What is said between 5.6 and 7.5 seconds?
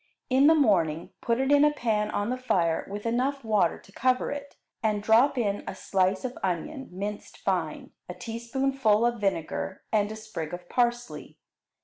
a slice of onion, minced